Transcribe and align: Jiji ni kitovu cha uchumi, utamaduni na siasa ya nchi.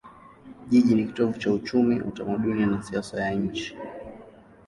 Jiji 0.69 0.95
ni 0.95 1.05
kitovu 1.05 1.39
cha 1.39 1.53
uchumi, 1.53 2.01
utamaduni 2.01 2.65
na 2.65 2.83
siasa 2.83 3.21
ya 3.21 3.31
nchi. 3.33 3.77